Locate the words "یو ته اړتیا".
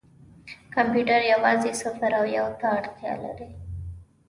2.37-3.13